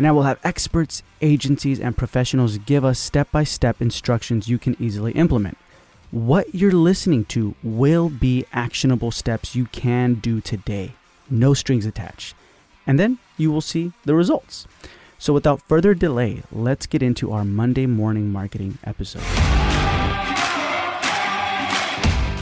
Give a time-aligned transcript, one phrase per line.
[0.00, 4.56] and I will have experts, agencies, and professionals give us step by step instructions you
[4.56, 5.58] can easily implement.
[6.10, 10.94] What you're listening to will be actionable steps you can do today,
[11.28, 12.34] no strings attached.
[12.86, 14.66] And then you will see the results.
[15.18, 19.59] So, without further delay, let's get into our Monday morning marketing episode.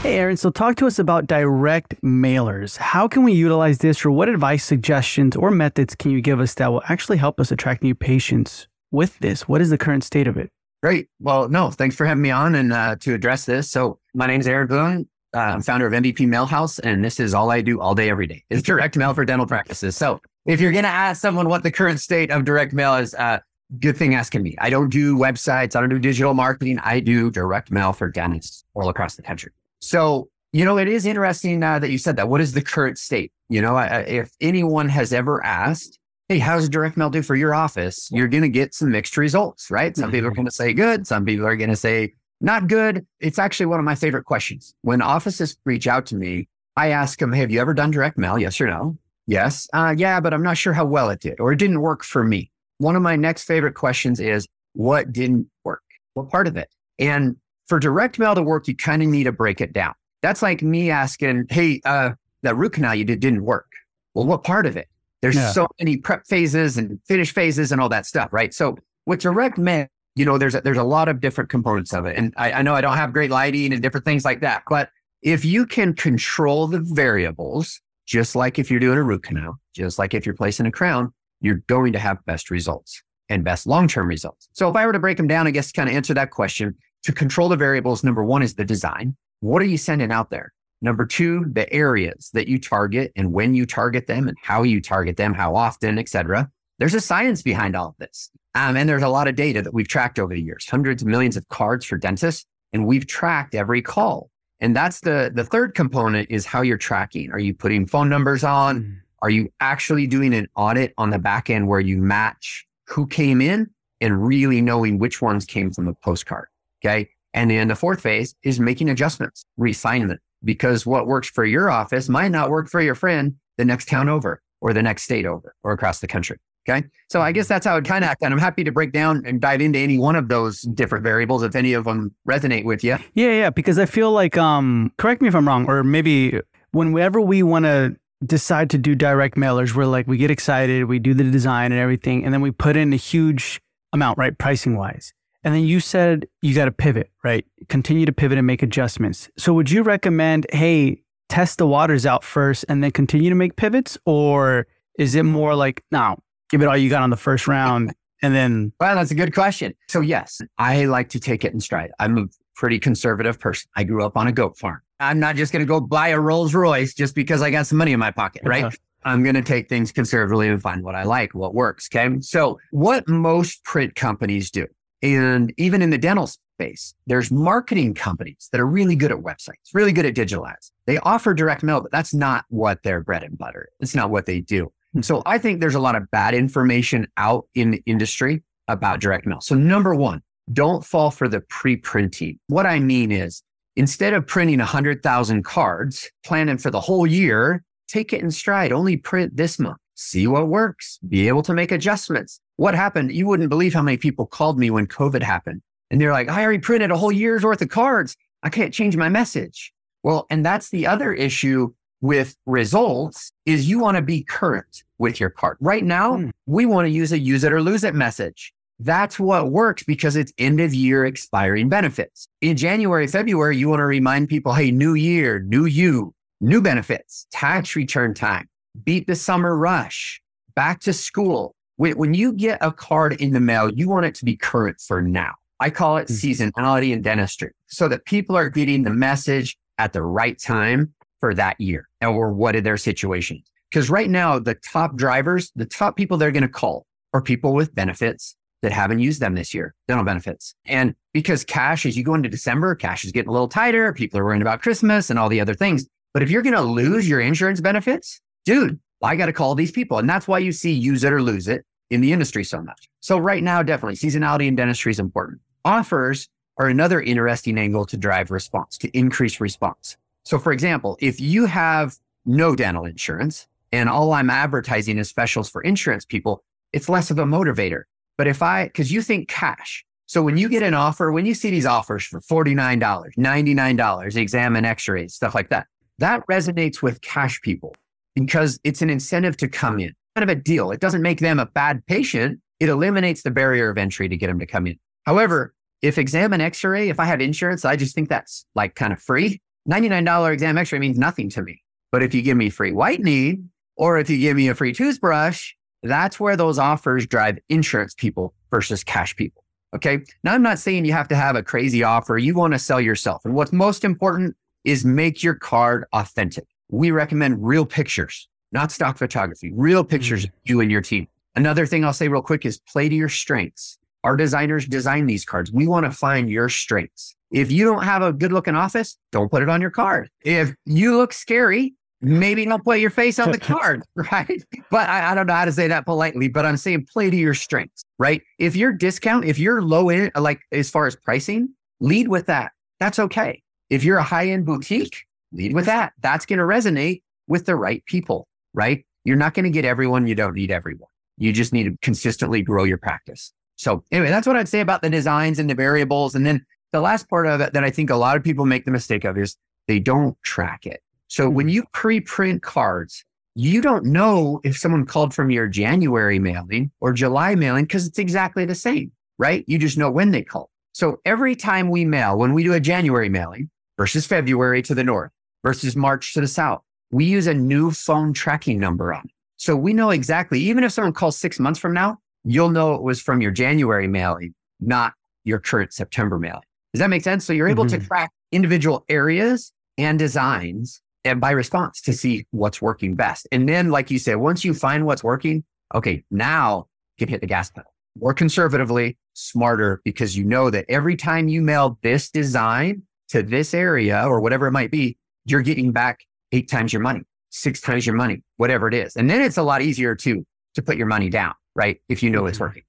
[0.01, 2.77] Hey, Aaron, so talk to us about direct mailers.
[2.77, 6.53] How can we utilize this, or what advice, suggestions, or methods can you give us
[6.53, 9.49] that will actually help us attract new patients with this?
[9.49, 10.51] What is the current state of it?
[10.81, 11.09] Great.
[11.19, 13.69] Well, no, thanks for having me on and uh, to address this.
[13.69, 15.09] So, my name is Aaron Boone.
[15.35, 18.09] Uh, I'm founder of MVP Mail House, and this is all I do all day,
[18.09, 19.97] every day is direct mail for dental practices.
[19.97, 23.13] So, if you're going to ask someone what the current state of direct mail is,
[23.15, 23.39] uh,
[23.81, 24.55] good thing asking me.
[24.59, 26.79] I don't do websites, I don't do digital marketing.
[26.79, 29.51] I do direct mail for dentists all across the country.
[29.79, 32.29] So, you know, it is interesting uh, that you said that.
[32.29, 33.31] What is the current state?
[33.49, 37.55] You know, I, if anyone has ever asked, hey, how's direct mail do for your
[37.55, 38.09] office?
[38.11, 39.95] You're going to get some mixed results, right?
[39.97, 40.35] Some people are mm-hmm.
[40.35, 41.07] going to say good.
[41.07, 43.05] Some people are going to say not good.
[43.19, 44.75] It's actually one of my favorite questions.
[44.81, 48.17] When offices reach out to me, I ask them, hey, have you ever done direct
[48.17, 48.37] mail?
[48.37, 48.97] Yes or no?
[49.27, 49.67] Yes.
[49.73, 52.23] Uh, yeah, but I'm not sure how well it did or it didn't work for
[52.23, 52.51] me.
[52.77, 55.81] One of my next favorite questions is, what didn't work?
[56.13, 56.69] What part of it?
[56.99, 57.35] And
[57.69, 59.93] for direct mail to work, you kind of need to break it down.
[60.21, 63.71] That's like me asking, hey, uh, that root canal you did didn't work.
[64.13, 64.89] Well, what part of it?
[65.21, 65.51] There's yeah.
[65.51, 68.53] so many prep phases and finish phases and all that stuff, right?
[68.53, 72.05] So with direct mail, you know, there's a, there's a lot of different components of
[72.05, 72.17] it.
[72.17, 74.89] And I, I know I don't have great lighting and different things like that, but
[75.21, 79.99] if you can control the variables, just like if you're doing a root canal, just
[79.99, 84.07] like if you're placing a crown, you're going to have best results and best long-term
[84.07, 84.49] results.
[84.53, 86.75] So if I were to break them down, I guess kind of answer that question,
[87.03, 89.15] to control the variables, number one is the design.
[89.41, 90.53] What are you sending out there?
[90.81, 94.81] Number two, the areas that you target and when you target them and how you
[94.81, 96.49] target them, how often, etc.
[96.77, 98.29] There's a science behind all of this.
[98.55, 101.07] Um, and there's a lot of data that we've tracked over the years, hundreds of
[101.07, 104.29] millions of cards for dentists, and we've tracked every call.
[104.61, 107.31] And that's the, the third component is how you're tracking.
[107.31, 108.81] Are you putting phone numbers on?
[108.81, 108.95] Mm.
[109.21, 113.41] Are you actually doing an audit on the back end where you match who came
[113.41, 113.69] in
[114.01, 116.47] and really knowing which ones came from the postcard?
[116.83, 117.09] Okay.
[117.33, 122.09] And then the fourth phase is making adjustments, reassignment, because what works for your office
[122.09, 125.53] might not work for your friend the next town over or the next state over
[125.63, 126.37] or across the country.
[126.67, 126.85] Okay.
[127.09, 128.21] So I guess that's how it kind of act.
[128.21, 131.41] And I'm happy to break down and dive into any one of those different variables
[131.43, 132.97] if any of them resonate with you.
[133.13, 133.31] Yeah.
[133.31, 133.49] Yeah.
[133.49, 136.39] Because I feel like, um, correct me if I'm wrong, or maybe
[136.71, 137.95] whenever we want to
[138.25, 141.79] decide to do direct mailers, we're like, we get excited, we do the design and
[141.79, 143.61] everything, and then we put in a huge
[143.93, 144.37] amount, right?
[144.37, 145.13] Pricing wise.
[145.43, 147.45] And then you said you got to pivot, right?
[147.69, 149.29] Continue to pivot and make adjustments.
[149.37, 153.55] So would you recommend, hey, test the waters out first and then continue to make
[153.55, 153.97] pivots?
[154.05, 154.67] Or
[154.97, 156.19] is it more like, now
[156.49, 158.73] give it all you got on the first round and then?
[158.79, 159.73] Well, that's a good question.
[159.87, 161.91] So, yes, I like to take it in stride.
[161.99, 162.25] I'm a
[162.55, 163.69] pretty conservative person.
[163.75, 164.81] I grew up on a goat farm.
[164.99, 167.77] I'm not just going to go buy a Rolls Royce just because I got some
[167.77, 168.65] money in my pocket, right?
[168.65, 168.75] Uh-huh.
[169.05, 171.87] I'm going to take things conservatively and find what I like, what works.
[171.93, 172.19] Okay.
[172.19, 174.67] So, what most print companies do
[175.01, 179.73] and even in the dental space, there's marketing companies that are really good at websites,
[179.73, 180.71] really good at digital ads.
[180.85, 183.69] They offer direct mail, but that's not what their bread and butter.
[183.79, 184.71] It's not what they do.
[184.93, 185.01] Hmm.
[185.01, 189.25] So I think there's a lot of bad information out in the industry about direct
[189.25, 189.41] mail.
[189.41, 190.21] So number one,
[190.51, 192.39] don't fall for the pre-printing.
[192.47, 193.43] What I mean is
[193.75, 198.71] instead of printing 100,000 cards, planning for the whole year, take it in stride.
[198.71, 199.77] Only print this month.
[200.01, 200.97] See what works.
[201.07, 203.13] Be able to make adjustments what happened?
[203.13, 205.61] You wouldn't believe how many people called me when COVID happened.
[205.89, 208.17] And they're like, I already printed a whole year's worth of cards.
[208.43, 209.73] I can't change my message.
[210.03, 215.21] Well, and that's the other issue with results is you want to be current with
[215.21, 215.55] your card.
[215.61, 216.31] Right now, mm.
[216.45, 218.53] we want to use a use it or lose it message.
[218.79, 222.27] That's what works because it's end of year expiring benefits.
[222.41, 227.25] In January, February, you want to remind people, hey, new year, new you, new benefits,
[227.31, 228.49] tax return time,
[228.83, 230.21] beat the summer rush,
[230.55, 234.13] back to school when, when you get a card in the mail, you want it
[234.15, 235.33] to be current for now.
[235.61, 236.43] I call it mm-hmm.
[236.43, 241.33] seasonality in dentistry so that people are getting the message at the right time for
[241.33, 243.49] that year and or what are their situations.
[243.71, 247.53] Because right now, the top drivers, the top people they're going to call are people
[247.53, 250.55] with benefits that haven't used them this year, dental benefits.
[250.65, 253.93] And because cash, as you go into December, cash is getting a little tighter.
[253.93, 255.87] People are worrying about Christmas and all the other things.
[256.13, 259.71] But if you're going to lose your insurance benefits, dude, I got to call these
[259.71, 259.97] people.
[259.97, 262.89] And that's why you see use it or lose it in the industry so much.
[262.99, 265.39] So right now, definitely seasonality in dentistry is important.
[265.65, 266.27] Offers
[266.57, 269.97] are another interesting angle to drive response, to increase response.
[270.23, 271.95] So for example, if you have
[272.25, 276.43] no dental insurance and all I'm advertising is specials for insurance people,
[276.73, 277.83] it's less of a motivator.
[278.17, 279.85] But if I, because you think cash.
[280.05, 282.79] So when you get an offer, when you see these offers for $49,
[283.17, 285.67] $99, exam and x rays, stuff like that,
[285.99, 287.75] that resonates with cash people
[288.15, 290.71] because it's an incentive to come in, kind of a deal.
[290.71, 292.39] It doesn't make them a bad patient.
[292.59, 294.77] It eliminates the barrier of entry to get them to come in.
[295.05, 298.75] However, if exam and x ray, if I have insurance, I just think that's like
[298.75, 299.41] kind of free.
[299.69, 301.61] $99 exam x ray means nothing to me.
[301.91, 305.53] But if you give me free whitening or if you give me a free toothbrush,
[305.83, 309.43] that's where those offers drive insurance people versus cash people.
[309.75, 309.99] Okay.
[310.23, 312.17] Now, I'm not saying you have to have a crazy offer.
[312.17, 313.23] You want to sell yourself.
[313.23, 316.45] And what's most important is make your card authentic.
[316.69, 320.35] We recommend real pictures, not stock photography, real pictures mm-hmm.
[320.35, 321.07] of you and your team.
[321.35, 323.77] Another thing I'll say real quick is play to your strengths.
[324.03, 325.51] Our designers design these cards.
[325.51, 327.15] We want to find your strengths.
[327.31, 330.09] If you don't have a good looking office, don't put it on your card.
[330.21, 334.43] If you look scary, maybe don't put your face on the card, right?
[334.71, 337.15] But I, I, don't know how to say that politely, but I'm saying play to
[337.15, 338.21] your strengths, right?
[338.37, 341.49] If your discount, if you're low in, like as far as pricing,
[341.79, 342.51] lead with that.
[342.79, 343.43] That's okay.
[343.69, 345.93] If you're a high end boutique, lead with that.
[346.01, 348.85] That's going to resonate with the right people, right?
[349.03, 350.07] You're not going to get everyone.
[350.07, 350.89] You don't need everyone.
[351.17, 353.33] You just need to consistently grow your practice.
[353.55, 356.15] So anyway, that's what I'd say about the designs and the variables.
[356.15, 358.65] And then the last part of it that I think a lot of people make
[358.65, 359.35] the mistake of is
[359.67, 360.81] they don't track it.
[361.07, 361.55] So when mm-hmm.
[361.55, 363.03] you pre-print cards,
[363.35, 367.99] you don't know if someone called from your January mailing or July mailing because it's
[367.99, 369.43] exactly the same, right?
[369.47, 370.49] You just know when they called.
[370.73, 374.83] So every time we mail, when we do a January mailing versus February to the
[374.83, 375.11] north
[375.43, 379.11] versus March to the south, we use a new phone tracking number on it.
[379.37, 382.81] So we know exactly, even if someone calls six months from now, you'll know it
[382.81, 384.93] was from your January mailing, not
[385.23, 386.41] your current September mailing.
[386.73, 387.25] Does that make sense?
[387.25, 387.79] So you're able mm-hmm.
[387.79, 393.27] to track individual areas and designs and by response to see what's working best.
[393.31, 397.21] And then, like you said, once you find what's working, okay, now you can hit
[397.21, 402.09] the gas pedal more conservatively, smarter, because you know that every time you mail this
[402.09, 404.97] design to this area or whatever it might be,
[405.29, 405.99] you're getting back
[406.31, 408.95] eight times your money, six times your money, whatever it is.
[408.95, 411.79] And then it's a lot easier to to put your money down, right?
[411.89, 412.45] If you know it's mm-hmm.
[412.45, 412.63] working.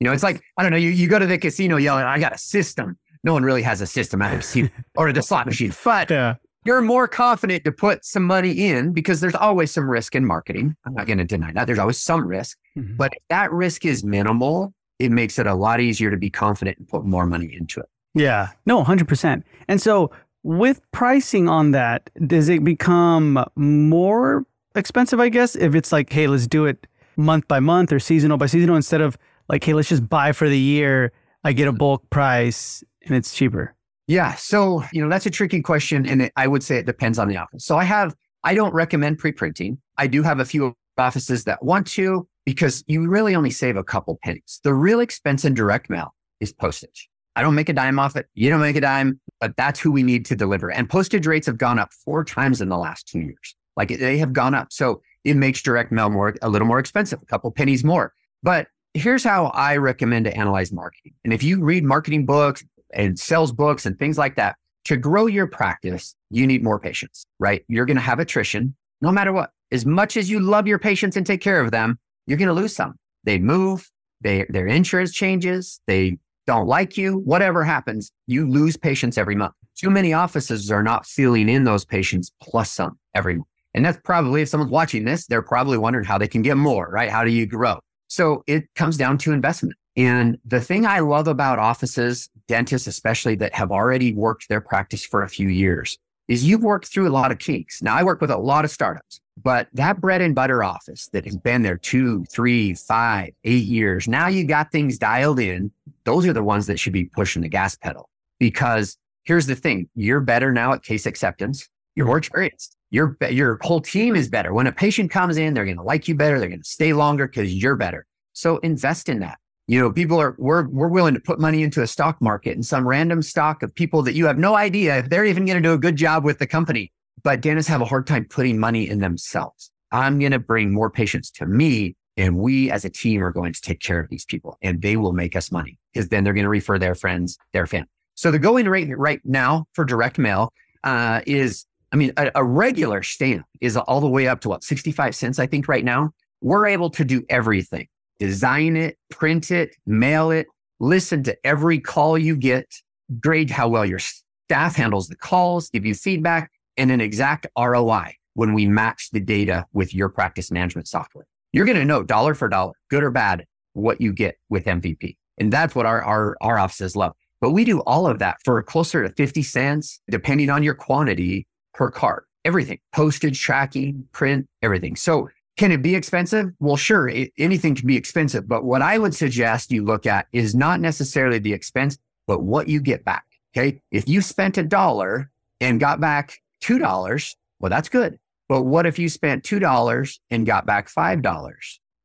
[0.00, 2.18] You know, it's like, I don't know, you, you go to the casino yelling, I
[2.18, 2.98] got a system.
[3.24, 5.72] No one really has a system at a casino or the slot machine.
[5.84, 6.34] But yeah
[6.66, 10.74] you're more confident to put some money in because there's always some risk in marketing.
[10.84, 11.66] I'm not going to deny that.
[11.66, 12.96] There's always some risk, mm-hmm.
[12.96, 16.78] but if that risk is minimal, it makes it a lot easier to be confident
[16.78, 17.86] and put more money into it.
[18.14, 19.44] Yeah, no, 100%.
[19.68, 20.10] And so
[20.46, 24.46] with pricing on that, does it become more
[24.76, 28.38] expensive, I guess, if it's like, hey, let's do it month by month or seasonal
[28.38, 31.12] by seasonal instead of like, hey, let's just buy for the year.
[31.42, 33.74] I get a bulk price and it's cheaper.
[34.06, 34.36] Yeah.
[34.36, 36.06] So, you know, that's a tricky question.
[36.06, 37.64] And it, I would say it depends on the office.
[37.64, 38.14] So I have,
[38.44, 39.78] I don't recommend pre printing.
[39.98, 43.82] I do have a few offices that want to because you really only save a
[43.82, 44.60] couple pennies.
[44.62, 47.08] The real expense in direct mail is postage.
[47.34, 48.26] I don't make a dime off it.
[48.34, 50.70] You don't make a dime, but that's who we need to deliver.
[50.70, 53.56] And postage rates have gone up four times in the last two years.
[53.76, 54.72] Like they have gone up.
[54.72, 58.12] So it makes direct mail more, a little more expensive, a couple pennies more.
[58.42, 61.12] But here's how I recommend to analyze marketing.
[61.24, 64.56] And if you read marketing books, and sales books and things like that.
[64.86, 67.64] To grow your practice, you need more patients, right?
[67.68, 69.50] You're going to have attrition no matter what.
[69.72, 72.54] As much as you love your patients and take care of them, you're going to
[72.54, 72.94] lose some.
[73.24, 79.18] They move, they, their insurance changes, they don't like you, whatever happens, you lose patients
[79.18, 79.54] every month.
[79.76, 83.48] Too many offices are not filling in those patients plus some every month.
[83.74, 86.88] And that's probably, if someone's watching this, they're probably wondering how they can get more,
[86.90, 87.10] right?
[87.10, 87.78] How do you grow?
[88.08, 89.76] So it comes down to investment.
[89.96, 95.04] And the thing I love about offices, dentists especially that have already worked their practice
[95.04, 95.98] for a few years,
[96.28, 97.82] is you've worked through a lot of kinks.
[97.82, 101.24] Now, I work with a lot of startups, but that bread and butter office that
[101.24, 105.70] has been there two, three, five, eight years, now you got things dialed in.
[106.04, 108.08] Those are the ones that should be pushing the gas pedal.
[108.38, 112.76] Because here's the thing you're better now at case acceptance, you're more experienced.
[112.90, 114.54] Your, your whole team is better.
[114.54, 116.38] When a patient comes in, they're going to like you better.
[116.38, 118.06] They're going to stay longer because you're better.
[118.32, 119.38] So invest in that.
[119.66, 122.64] You know, people are, we're, we're willing to put money into a stock market and
[122.64, 125.68] some random stock of people that you have no idea if they're even going to
[125.68, 126.92] do a good job with the company.
[127.26, 129.72] But dentists have a hard time putting money in themselves.
[129.90, 133.52] I'm going to bring more patients to me And we as a team are going
[133.52, 136.34] to take care of these people and they will make us money because then they're
[136.34, 137.88] going to refer their friends, their family.
[138.14, 140.52] So the going rate right now for direct mail
[140.84, 144.62] uh, is, I mean, a, a regular stamp is all the way up to what,
[144.62, 146.12] 65 cents, I think, right now.
[146.42, 147.88] We're able to do everything
[148.20, 150.46] design it, print it, mail it,
[150.78, 152.72] listen to every call you get,
[153.18, 158.14] grade how well your staff handles the calls, give you feedback, and an exact ROI
[158.34, 161.26] when we match the data with your practice management software.
[161.52, 165.16] You're going to know dollar for dollar, good or bad, what you get with MVP.
[165.38, 167.14] And that's what our, our, our offices love.
[167.40, 171.46] But we do all of that for closer to 50 cents, depending on your quantity
[171.74, 172.24] per card.
[172.44, 174.96] Everything, postage, tracking, print, everything.
[174.96, 176.52] So can it be expensive?
[176.60, 178.46] Well, sure, it, anything can be expensive.
[178.46, 182.68] But what I would suggest you look at is not necessarily the expense, but what
[182.68, 183.24] you get back.
[183.56, 183.80] Okay.
[183.90, 185.30] If you spent a dollar
[185.60, 188.18] and got back $2, well, that's good.
[188.48, 191.56] But what if you spent $2 and got back $5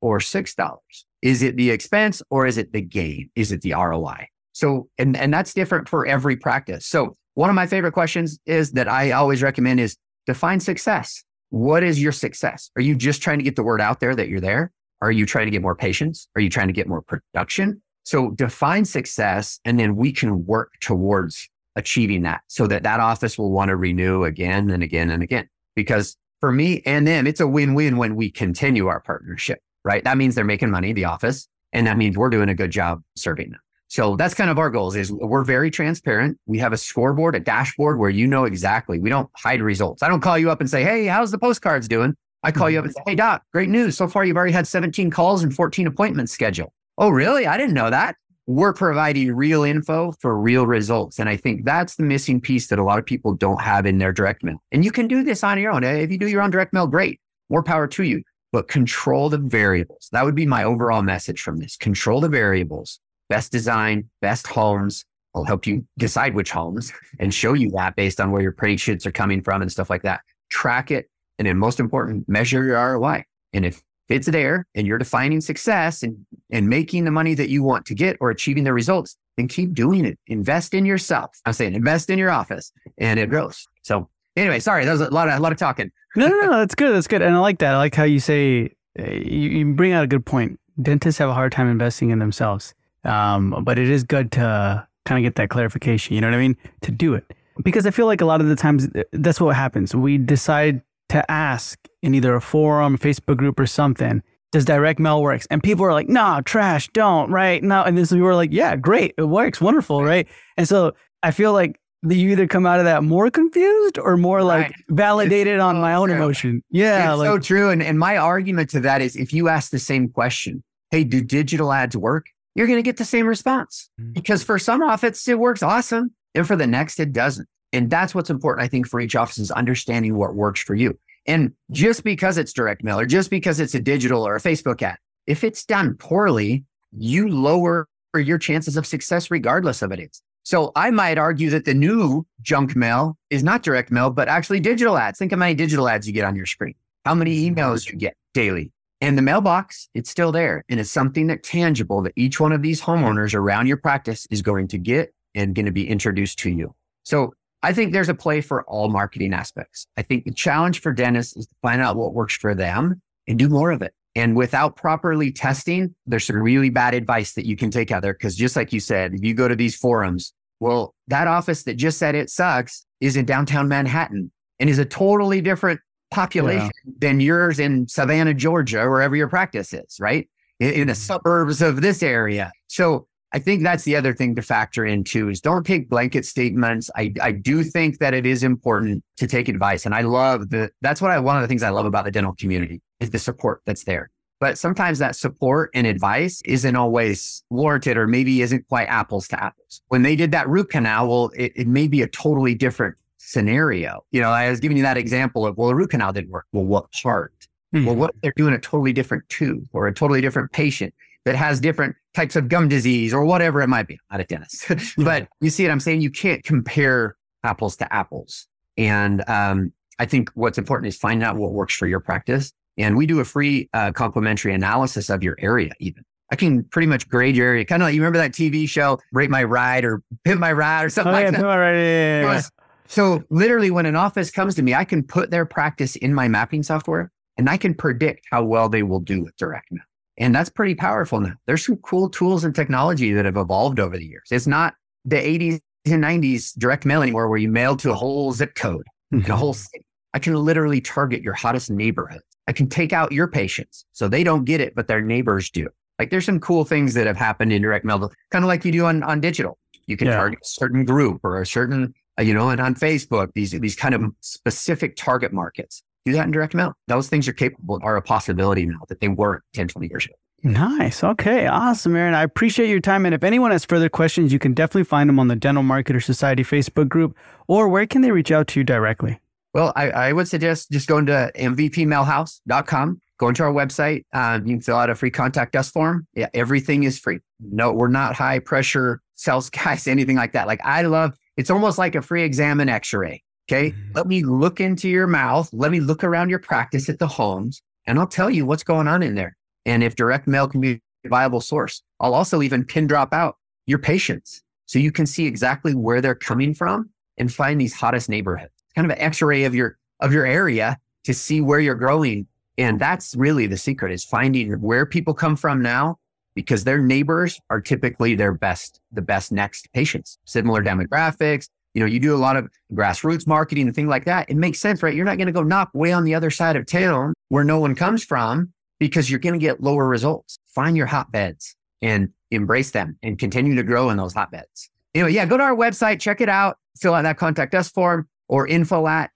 [0.01, 0.77] or $6?
[1.22, 3.30] Is it the expense or is it the gain?
[3.36, 4.27] Is it the ROI?
[4.53, 6.86] So, and, and that's different for every practice.
[6.86, 11.24] So one of my favorite questions is that I always recommend is define success.
[11.50, 12.72] What is your success?
[12.75, 14.72] Are you just trying to get the word out there that you're there?
[15.01, 16.27] Are you trying to get more patients?
[16.36, 17.82] Are you trying to get more production?
[18.03, 23.38] So define success and then we can work towards achieving that so that that office
[23.38, 25.48] will want to renew again and again and again.
[25.75, 30.04] Because for me and them, it's a win-win when we continue our partnership, right?
[30.04, 33.01] That means they're making money, the office, and that means we're doing a good job
[33.16, 33.60] serving them.
[33.88, 36.38] So that's kind of our goals is we're very transparent.
[36.46, 39.00] We have a scoreboard, a dashboard where you know exactly.
[39.00, 40.01] We don't hide results.
[40.01, 42.16] I don't call you up and say, Hey, how's the postcards doing?
[42.42, 43.98] I call you up and say, Hey, doc, great news.
[43.98, 46.72] So far, you've already had 17 calls and 14 appointments scheduled.
[46.98, 47.46] Oh, really?
[47.46, 48.16] I didn't know that.
[48.48, 51.19] We're providing real info for real results.
[51.19, 53.98] And I think that's the missing piece that a lot of people don't have in
[53.98, 54.62] their direct mail.
[54.71, 55.83] And you can do this on your own.
[55.83, 57.19] If you do your own direct mail, great.
[57.50, 58.24] More power to you.
[58.51, 60.10] But control the variables.
[60.12, 61.77] That would be my overall message from this.
[61.77, 63.00] Control the variables
[63.31, 65.05] best design, best homes.
[65.33, 68.75] I'll help you decide which homes and show you that based on where your pretty
[68.75, 70.19] shoots are coming from and stuff like that.
[70.50, 71.10] Track it.
[71.39, 73.24] And then most important, measure your ROI.
[73.53, 77.63] And if it's there and you're defining success and, and making the money that you
[77.63, 80.20] want to get or achieving the results, then keep doing it.
[80.27, 81.39] Invest in yourself.
[81.46, 83.67] I'm saying invest in your office and it grows.
[83.84, 85.91] So anyway, sorry, that was a lot of, a lot of talking.
[86.15, 86.93] no, no, no, that's good.
[86.93, 87.22] That's good.
[87.22, 87.74] And I like that.
[87.74, 90.60] I like how you say, eh, you, bring out a good point.
[90.81, 92.74] Dentists have a hard time investing in themselves.
[93.03, 96.15] Um, but it is good to kind of get that clarification.
[96.15, 96.58] You know what I mean?
[96.81, 97.31] To do it
[97.63, 99.96] because I feel like a lot of the times uh, that's what happens.
[99.96, 100.81] We decide
[101.12, 104.22] to ask in either a forum, Facebook group, or something.
[104.51, 105.48] Does direct mail works?
[105.50, 108.51] And people are like, "Nah, trash, don't." Right now, and then so we were like,
[108.51, 110.27] "Yeah, great, it works, wonderful, right?"
[110.58, 114.44] And so I feel like you either come out of that more confused or more
[114.44, 114.75] like right.
[114.89, 116.18] validated it's on so my own true.
[116.18, 116.63] emotion.
[116.70, 117.70] Yeah, it's like, so true.
[117.70, 121.22] And and my argument to that is, if you ask the same question, "Hey, do
[121.22, 122.25] digital ads work?"
[122.56, 124.12] you're going to get the same response mm-hmm.
[124.13, 126.12] because for some office, it works awesome.
[126.36, 127.48] And for the next, it doesn't.
[127.74, 130.98] And that's what's important, I think, for each office is understanding what works for you.
[131.25, 134.82] And just because it's direct mail or just because it's a digital or a Facebook
[134.82, 134.98] ad,
[135.28, 140.22] if it's done poorly, you lower your chances of success regardless of it is.
[140.44, 144.60] So I might argue that the new junk mail is not direct mail, but actually
[144.60, 145.20] digital ads.
[145.20, 146.74] Think how many digital ads you get on your screen,
[147.06, 147.60] how many mm-hmm.
[147.60, 150.63] emails you get daily, and the mailbox, it's still there.
[150.68, 154.42] And it's something that tangible that each one of these homeowners around your practice is
[154.42, 156.75] going to get and going to be introduced to you.
[157.04, 159.88] So I think there's a play for all marketing aspects.
[159.98, 163.38] I think the challenge for dentists is to find out what works for them and
[163.38, 163.94] do more of it.
[164.15, 168.13] And without properly testing, there's some really bad advice that you can take out there.
[168.13, 171.75] Cause just like you said, if you go to these forums, well, that office that
[171.75, 175.80] just said it sucks is in downtown Manhattan and is a totally different
[176.12, 176.94] population yeah.
[177.00, 180.30] than yours in Savannah, Georgia, wherever your practice is, right?
[180.60, 181.00] In, in the mm-hmm.
[181.00, 182.51] suburbs of this area.
[182.68, 186.89] So I think that's the other thing to factor into is don't take blanket statements.
[186.95, 189.85] I, I do think that it is important to take advice.
[189.85, 192.11] And I love the, that's what I, one of the things I love about the
[192.11, 194.11] dental community is the support that's there.
[194.41, 199.41] But sometimes that support and advice isn't always warranted or maybe isn't quite apples to
[199.41, 199.81] apples.
[199.89, 204.03] When they did that root canal, well, it, it may be a totally different scenario.
[204.11, 206.47] You know, I was giving you that example of, well, the root canal didn't work.
[206.51, 207.33] Well, what part?
[207.73, 207.85] Mm-hmm.
[207.85, 211.59] Well, what they're doing a totally different tooth or a totally different patient that has
[211.59, 213.94] different types of gum disease or whatever it might be.
[214.10, 216.01] I'm not a dentist, but you see what I'm saying?
[216.01, 218.48] You can't compare apples to apples.
[218.77, 222.51] And um, I think what's important is finding out what works for your practice.
[222.77, 226.03] And we do a free uh, complimentary analysis of your area, even.
[226.32, 227.65] I can pretty much grade your area.
[227.65, 230.86] Kind of like you remember that TV show, Rate My Ride or Pimp My Ride
[230.86, 231.44] or something oh, like yeah, that.
[231.44, 232.41] Right, yeah, yeah,
[232.88, 236.27] so literally when an office comes to me, I can put their practice in my
[236.27, 239.84] mapping software and I can predict how well they will do with direct mail.
[240.22, 241.34] And that's pretty powerful now.
[241.48, 244.28] There's some cool tools and technology that have evolved over the years.
[244.30, 248.32] It's not the 80s and 90s direct mail anymore where you mail to a whole
[248.32, 249.30] zip code, mm-hmm.
[249.32, 249.84] a whole city.
[250.13, 252.22] I can literally target your hottest neighborhood.
[252.48, 255.68] I can take out your patients so they don't get it, but their neighbors do.
[255.98, 258.72] Like there's some cool things that have happened in direct mail, kind of like you
[258.72, 259.58] do on, on digital.
[259.88, 260.18] You can yeah.
[260.18, 263.75] target a certain group or a certain, uh, you know, and on Facebook, these, these
[263.75, 265.82] kind of specific target markets.
[266.05, 266.74] Do that in direct mail.
[266.88, 270.15] Those things are capable, are a possibility now that they weren't 10, 20 years ago.
[270.43, 271.03] Nice.
[271.03, 271.46] Okay.
[271.46, 272.15] Awesome, Aaron.
[272.15, 273.05] I appreciate your time.
[273.05, 276.03] And if anyone has further questions, you can definitely find them on the Dental Marketer
[276.03, 277.15] Society Facebook group,
[277.48, 279.20] or where can they reach out to you directly?
[279.53, 284.03] Well, I, I would suggest just going to mvpmailhouse.com, going to our website.
[284.13, 286.08] Um, you can fill out a free contact us form.
[286.15, 287.20] Yeah, everything is free.
[287.39, 290.48] No, we're not high pressure sales guys, anything like that.
[290.48, 293.22] Like I love, it's almost like a free exam and x-ray.
[293.50, 293.71] Okay.
[293.71, 293.91] Mm-hmm.
[293.93, 295.50] Let me look into your mouth.
[295.53, 298.88] Let me look around your practice at the homes and I'll tell you what's going
[298.88, 299.36] on in there.
[299.65, 303.38] And if direct mail can be a viable source, I'll also even pin drop out
[303.65, 308.10] your patients so you can see exactly where they're coming from and find these hottest
[308.10, 312.27] neighborhoods kind of an x-ray of your of your area to see where you're growing.
[312.57, 315.98] And that's really the secret is finding where people come from now
[316.36, 321.50] because their neighbors are typically their best, the best next patients, similar demographics.
[321.74, 324.30] You know, you do a lot of grassroots marketing and things like that.
[324.30, 324.94] It makes sense, right?
[324.94, 327.60] You're not going to go knock way on the other side of town where no
[327.60, 330.38] one comes from because you're going to get lower results.
[330.48, 334.70] Find your hotbeds and embrace them and continue to grow in those hotbeds.
[334.94, 338.08] Anyway, yeah, go to our website, check it out, fill out that contact us form
[338.28, 339.12] or info at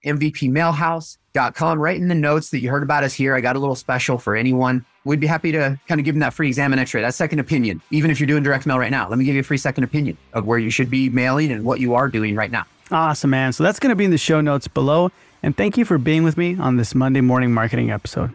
[1.36, 4.18] Right in the notes that you heard about us here, I got a little special
[4.18, 4.84] for anyone.
[5.04, 7.38] We'd be happy to kind of give them that free exam and x-ray, that second
[7.38, 7.80] opinion.
[7.90, 9.84] Even if you're doing direct mail right now, let me give you a free second
[9.84, 12.64] opinion of where you should be mailing and what you are doing right now.
[12.90, 13.52] Awesome, man.
[13.52, 15.12] So that's going to be in the show notes below.
[15.42, 18.34] And thank you for being with me on this Monday morning marketing episode.